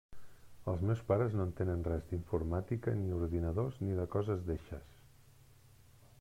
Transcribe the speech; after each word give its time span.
Els 0.71 0.79
meus 0.89 1.03
pares 1.11 1.35
no 1.39 1.45
entenen 1.49 1.83
res 1.89 2.07
d'informàtica 2.13 2.97
ni 3.03 3.15
ordinadors 3.19 3.79
ni 3.87 4.01
de 4.01 4.09
coses 4.17 4.45
d'eixes. 4.51 4.99